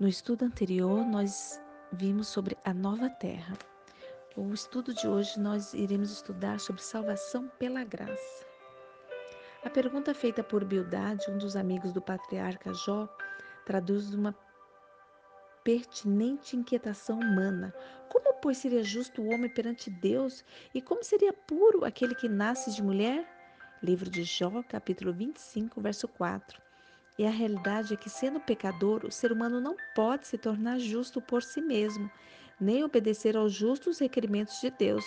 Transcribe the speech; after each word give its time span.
No 0.00 0.08
estudo 0.08 0.44
anterior, 0.44 1.06
nós 1.06 1.62
vimos 1.92 2.26
sobre 2.26 2.58
a 2.64 2.74
nova 2.74 3.08
terra. 3.08 3.56
O 4.36 4.52
estudo 4.52 4.92
de 4.92 5.06
hoje 5.06 5.38
nós 5.38 5.72
iremos 5.72 6.10
estudar 6.10 6.58
sobre 6.58 6.82
salvação 6.82 7.48
pela 7.60 7.84
graça. 7.84 8.44
A 9.64 9.70
pergunta 9.70 10.12
feita 10.12 10.42
por 10.42 10.64
Bildade, 10.64 11.30
um 11.30 11.38
dos 11.38 11.54
amigos 11.54 11.92
do 11.92 12.02
patriarca 12.02 12.74
Jó, 12.74 13.08
traduz 13.64 14.12
uma 14.12 14.34
pertinente 15.62 16.56
inquietação 16.56 17.20
humana. 17.20 17.72
Como, 18.08 18.34
pois, 18.40 18.58
seria 18.58 18.82
justo 18.82 19.22
o 19.22 19.32
homem 19.32 19.48
perante 19.48 19.90
Deus 19.90 20.44
e 20.74 20.82
como 20.82 21.04
seria 21.04 21.32
puro 21.32 21.84
aquele 21.84 22.16
que 22.16 22.28
nasce 22.28 22.74
de 22.74 22.82
mulher? 22.82 23.24
Livro 23.80 24.10
de 24.10 24.24
Jó, 24.24 24.60
capítulo 24.68 25.12
25, 25.12 25.80
verso 25.80 26.08
4. 26.08 26.63
E 27.18 27.26
a 27.26 27.30
realidade 27.30 27.94
é 27.94 27.96
que, 27.96 28.10
sendo 28.10 28.40
pecador, 28.40 29.04
o 29.04 29.10
ser 29.10 29.30
humano 29.30 29.60
não 29.60 29.76
pode 29.94 30.26
se 30.26 30.36
tornar 30.36 30.78
justo 30.78 31.20
por 31.20 31.42
si 31.42 31.60
mesmo, 31.60 32.10
nem 32.60 32.82
obedecer 32.82 33.36
aos 33.36 33.52
justos 33.52 33.98
requerimentos 33.98 34.60
de 34.60 34.70
Deus. 34.70 35.04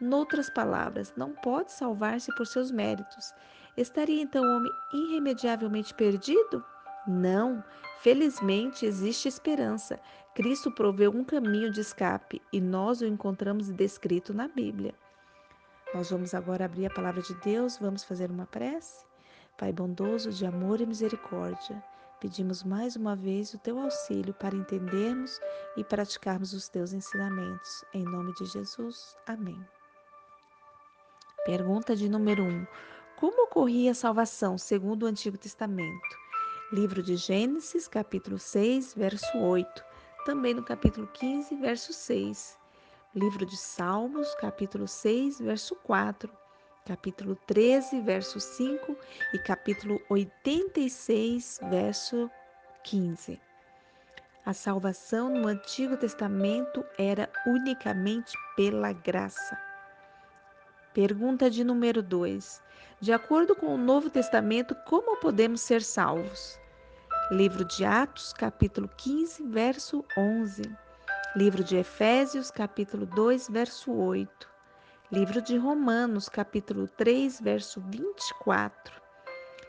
Noutras 0.00 0.50
palavras, 0.50 1.14
não 1.16 1.32
pode 1.32 1.72
salvar-se 1.72 2.34
por 2.34 2.46
seus 2.46 2.70
méritos. 2.70 3.32
Estaria 3.76 4.22
então 4.22 4.42
o 4.42 4.56
homem 4.56 4.72
irremediavelmente 4.92 5.94
perdido? 5.94 6.64
Não. 7.06 7.62
Felizmente 8.00 8.84
existe 8.84 9.28
esperança. 9.28 10.00
Cristo 10.34 10.70
proveu 10.70 11.10
um 11.10 11.24
caminho 11.24 11.70
de 11.70 11.80
escape 11.80 12.42
e 12.52 12.60
nós 12.60 13.00
o 13.00 13.06
encontramos 13.06 13.70
descrito 13.70 14.34
na 14.34 14.48
Bíblia. 14.48 14.94
Nós 15.94 16.10
vamos 16.10 16.34
agora 16.34 16.64
abrir 16.64 16.86
a 16.86 16.90
palavra 16.90 17.22
de 17.22 17.34
Deus, 17.36 17.78
vamos 17.78 18.04
fazer 18.04 18.30
uma 18.30 18.46
prece. 18.46 19.06
Pai 19.58 19.72
bondoso 19.72 20.30
de 20.30 20.44
amor 20.44 20.82
e 20.82 20.86
misericórdia, 20.86 21.82
pedimos 22.20 22.62
mais 22.62 22.94
uma 22.94 23.16
vez 23.16 23.54
o 23.54 23.58
teu 23.58 23.78
auxílio 23.80 24.34
para 24.34 24.54
entendermos 24.54 25.40
e 25.78 25.82
praticarmos 25.82 26.52
os 26.52 26.68
teus 26.68 26.92
ensinamentos. 26.92 27.82
Em 27.94 28.04
nome 28.04 28.34
de 28.34 28.44
Jesus. 28.44 29.16
Amém. 29.26 29.58
Pergunta 31.46 31.96
de 31.96 32.06
número 32.06 32.44
1. 32.44 32.48
Um, 32.48 32.66
como 33.16 33.44
ocorria 33.44 33.92
a 33.92 33.94
salvação 33.94 34.58
segundo 34.58 35.04
o 35.04 35.06
Antigo 35.06 35.38
Testamento? 35.38 36.18
Livro 36.70 37.02
de 37.02 37.16
Gênesis, 37.16 37.88
capítulo 37.88 38.38
6, 38.38 38.92
verso 38.92 39.38
8. 39.38 39.84
Também 40.26 40.52
no 40.52 40.62
capítulo 40.62 41.06
15, 41.14 41.56
verso 41.56 41.94
6. 41.94 42.58
Livro 43.14 43.46
de 43.46 43.56
Salmos, 43.56 44.34
capítulo 44.34 44.86
6, 44.86 45.40
verso 45.40 45.74
4 45.76 46.30
capítulo 46.86 47.34
13, 47.46 48.00
verso 48.00 48.38
5 48.38 48.96
e 49.34 49.38
capítulo 49.40 50.00
86, 50.08 51.58
verso 51.68 52.30
15. 52.84 53.40
A 54.44 54.52
salvação 54.52 55.28
no 55.28 55.48
Antigo 55.48 55.96
Testamento 55.96 56.86
era 56.96 57.28
unicamente 57.44 58.32
pela 58.56 58.92
graça. 58.92 59.58
Pergunta 60.94 61.50
de 61.50 61.64
número 61.64 62.00
2. 62.00 62.62
De 63.00 63.12
acordo 63.12 63.56
com 63.56 63.74
o 63.74 63.78
Novo 63.78 64.08
Testamento, 64.08 64.76
como 64.86 65.16
podemos 65.16 65.62
ser 65.62 65.82
salvos? 65.82 66.56
Livro 67.32 67.64
de 67.64 67.84
Atos, 67.84 68.32
capítulo 68.32 68.88
15, 68.96 69.42
verso 69.48 70.04
11. 70.16 70.62
Livro 71.34 71.64
de 71.64 71.78
Efésios, 71.78 72.52
capítulo 72.52 73.04
2, 73.06 73.48
verso 73.50 73.92
8. 73.92 74.55
Livro 75.12 75.40
de 75.40 75.56
Romanos, 75.56 76.28
capítulo 76.28 76.88
3, 76.88 77.40
verso 77.40 77.80
24. 77.80 79.00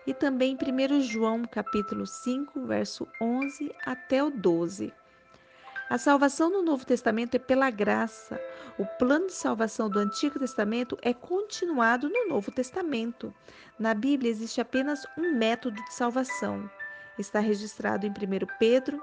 E 0.08 0.12
também 0.12 0.58
1 0.58 1.02
João, 1.02 1.44
capítulo 1.44 2.08
5, 2.08 2.66
verso 2.66 3.08
11 3.22 3.72
até 3.86 4.24
o 4.24 4.32
12. 4.32 4.92
A 5.92 5.98
salvação 6.00 6.50
no 6.50 6.64
Novo 6.64 6.84
Testamento 6.88 7.36
é 7.36 7.40
pela 7.40 7.70
graça. 7.70 8.42
O 8.80 8.86
plano 8.98 9.28
de 9.28 9.34
salvação 9.34 9.88
do 9.88 10.00
Antigo 10.00 10.40
Testamento 10.40 10.98
é 11.04 11.14
continuado 11.14 12.10
no 12.10 12.28
Novo 12.28 12.52
Testamento. 12.52 13.32
Na 13.78 13.94
Bíblia 13.94 14.32
existe 14.32 14.60
apenas 14.60 15.06
um 15.16 15.38
método 15.38 15.80
de 15.84 15.94
salvação. 15.94 16.68
Está 17.20 17.40
registrado 17.40 18.08
em 18.08 18.10
1 18.10 18.14
Pedro, 18.58 19.00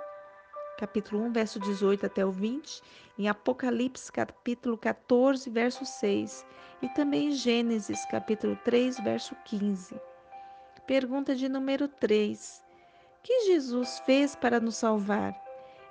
capítulo 0.85 1.23
1, 1.23 1.33
verso 1.33 1.59
18 1.59 2.05
até 2.05 2.27
o 2.27 2.31
20, 2.31 2.83
em 3.19 3.27
Apocalipse, 3.27 4.13
capítulo 4.13 4.77
14, 4.77 5.49
verso 5.49 5.87
6, 5.87 6.45
e 6.83 6.89
também 6.91 7.29
em 7.29 7.33
Gênesis, 7.33 8.05
capítulo 8.11 8.55
3, 8.65 9.01
verso 9.01 9.35
15. 9.47 9.99
Pergunta 10.87 11.35
de 11.35 11.49
número 11.49 11.89
3. 11.89 12.63
Que 13.23 13.47
Jesus 13.47 13.99
fez 14.01 14.37
para 14.37 14.61
nos 14.61 14.77
salvar? 14.77 15.35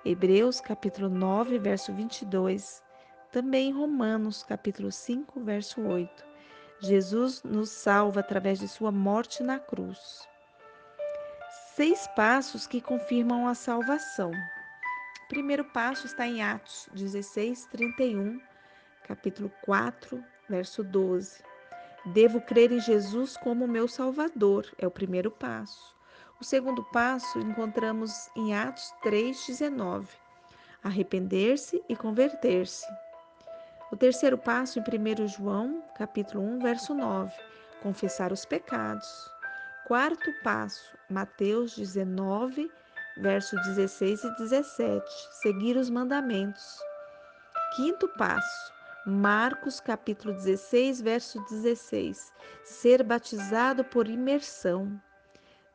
Hebreus, 0.06 0.62
capítulo 0.62 1.10
9, 1.10 1.58
verso 1.58 1.92
22. 1.92 2.84
Também 3.32 3.74
Romanos, 3.74 4.44
capítulo 4.44 4.92
5, 4.92 5.40
verso 5.40 5.82
8. 5.82 6.24
Jesus 6.82 7.42
nos 7.42 7.72
salva 7.72 8.20
através 8.20 8.60
de 8.60 8.68
sua 8.68 8.92
morte 8.92 9.42
na 9.42 9.58
cruz. 9.58 10.28
Seis 11.76 12.08
passos 12.16 12.68
que 12.68 12.80
confirmam 12.80 13.48
a 13.48 13.56
salvação 13.56 14.32
primeiro 15.34 15.66
passo 15.66 16.06
está 16.06 16.28
em 16.28 16.44
Atos 16.44 16.88
16, 16.94 17.68
31, 17.70 18.40
capítulo 19.08 19.52
4, 19.66 20.24
verso 20.48 20.84
12. 20.84 21.44
Devo 22.06 22.40
crer 22.40 22.72
em 22.72 22.80
Jesus 22.80 23.36
como 23.38 23.68
meu 23.68 23.88
Salvador, 23.88 24.72
é 24.78 24.86
o 24.86 24.92
primeiro 24.92 25.32
passo. 25.32 25.96
O 26.40 26.44
segundo 26.44 26.84
passo 26.92 27.40
encontramos 27.40 28.30
em 28.36 28.54
Atos 28.54 28.94
3, 29.02 29.48
19. 29.48 30.08
Arrepender-se 30.84 31.84
e 31.90 31.96
converter-se. 31.96 32.86
O 33.92 33.98
terceiro 33.98 34.38
passo 34.38 34.78
em 34.78 34.84
1 34.84 35.28
João, 35.30 35.84
capítulo 35.98 36.44
1, 36.44 36.60
verso 36.60 36.94
9. 36.94 37.34
Confessar 37.82 38.32
os 38.32 38.46
pecados. 38.46 39.08
Quarto 39.88 40.32
passo, 40.44 40.96
Mateus 41.10 41.76
19, 41.76 42.72
verso 43.18 43.56
16 43.56 44.24
e 44.24 44.38
17, 44.38 45.04
seguir 45.42 45.78
os 45.78 45.90
mandamentos. 45.90 46.80
Quinto 47.76 48.08
passo, 48.18 48.74
Marcos 49.06 49.80
capítulo 49.80 50.34
16, 50.34 51.02
verso 51.02 51.44
16, 51.50 52.32
ser 52.64 53.04
batizado 53.04 53.84
por 53.84 54.08
imersão. 54.08 55.02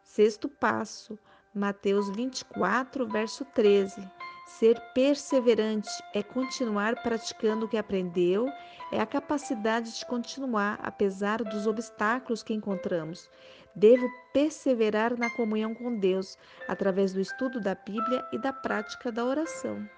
Sexto 0.02 0.48
passo, 0.48 1.18
Mateus 1.54 2.08
24, 2.10 3.06
verso 3.06 3.44
13, 3.54 4.08
ser 4.46 4.80
perseverante 4.94 5.90
é 6.14 6.22
continuar 6.22 7.02
praticando 7.02 7.66
o 7.66 7.68
que 7.68 7.76
aprendeu, 7.76 8.48
é 8.90 8.98
a 8.98 9.06
capacidade 9.06 9.96
de 9.96 10.06
continuar 10.06 10.78
apesar 10.82 11.44
dos 11.44 11.66
obstáculos 11.66 12.42
que 12.42 12.54
encontramos. 12.54 13.28
Devo 13.78 14.10
perseverar 14.32 15.16
na 15.16 15.30
comunhão 15.30 15.72
com 15.72 15.94
Deus 15.94 16.36
através 16.66 17.12
do 17.12 17.20
estudo 17.20 17.60
da 17.60 17.76
Bíblia 17.76 18.26
e 18.32 18.38
da 18.38 18.52
prática 18.52 19.12
da 19.12 19.24
oração. 19.24 19.88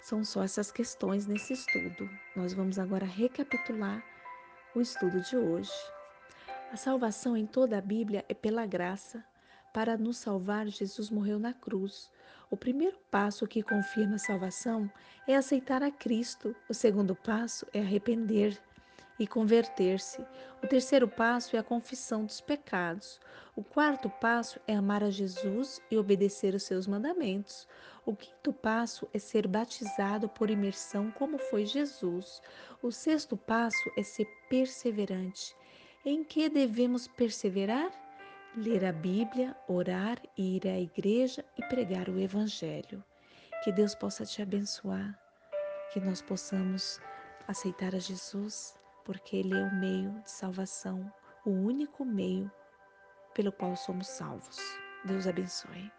São 0.00 0.24
só 0.24 0.42
essas 0.42 0.72
questões 0.72 1.26
nesse 1.26 1.52
estudo. 1.52 2.08
Nós 2.34 2.54
vamos 2.54 2.78
agora 2.78 3.04
recapitular 3.04 4.02
o 4.74 4.80
estudo 4.80 5.20
de 5.20 5.36
hoje. 5.36 5.72
A 6.72 6.76
salvação 6.76 7.36
em 7.36 7.44
toda 7.44 7.76
a 7.76 7.82
Bíblia 7.82 8.24
é 8.30 8.32
pela 8.32 8.64
graça. 8.64 9.22
Para 9.76 9.98
nos 9.98 10.16
salvar, 10.16 10.66
Jesus 10.68 11.10
morreu 11.10 11.38
na 11.38 11.52
cruz. 11.52 12.10
O 12.50 12.56
primeiro 12.56 12.96
passo 13.10 13.46
que 13.46 13.62
confirma 13.62 14.14
a 14.14 14.18
salvação 14.18 14.90
é 15.28 15.36
aceitar 15.36 15.82
a 15.82 15.90
Cristo. 15.90 16.56
O 16.66 16.72
segundo 16.72 17.14
passo 17.14 17.66
é 17.74 17.80
arrepender 17.80 18.58
e 19.18 19.26
converter-se. 19.26 20.24
O 20.64 20.66
terceiro 20.66 21.06
passo 21.06 21.56
é 21.56 21.58
a 21.58 21.62
confissão 21.62 22.24
dos 22.24 22.40
pecados. 22.40 23.20
O 23.54 23.62
quarto 23.62 24.08
passo 24.08 24.58
é 24.66 24.74
amar 24.74 25.04
a 25.04 25.10
Jesus 25.10 25.78
e 25.90 25.98
obedecer 25.98 26.54
os 26.54 26.62
seus 26.62 26.86
mandamentos. 26.86 27.68
O 28.06 28.16
quinto 28.16 28.54
passo 28.54 29.06
é 29.12 29.18
ser 29.18 29.46
batizado 29.46 30.26
por 30.26 30.48
imersão, 30.48 31.10
como 31.10 31.36
foi 31.36 31.66
Jesus. 31.66 32.40
O 32.82 32.90
sexto 32.90 33.36
passo 33.36 33.90
é 33.94 34.02
ser 34.02 34.26
perseverante. 34.48 35.54
Em 36.02 36.24
que 36.24 36.48
devemos 36.48 37.06
perseverar? 37.06 38.05
Ler 38.56 38.86
a 38.86 38.92
Bíblia, 38.92 39.54
orar, 39.68 40.18
ir 40.36 40.66
à 40.66 40.80
igreja 40.80 41.44
e 41.58 41.62
pregar 41.66 42.08
o 42.08 42.18
Evangelho. 42.18 43.04
Que 43.62 43.70
Deus 43.70 43.94
possa 43.94 44.24
te 44.24 44.40
abençoar, 44.40 45.18
que 45.92 46.00
nós 46.00 46.22
possamos 46.22 46.98
aceitar 47.46 47.94
a 47.94 47.98
Jesus, 47.98 48.74
porque 49.04 49.36
Ele 49.36 49.54
é 49.54 49.62
o 49.62 49.74
meio 49.74 50.10
de 50.22 50.30
salvação, 50.30 51.12
o 51.44 51.50
único 51.50 52.04
meio 52.04 52.50
pelo 53.34 53.52
qual 53.52 53.76
somos 53.76 54.08
salvos. 54.08 54.58
Deus 55.04 55.26
abençoe. 55.26 55.92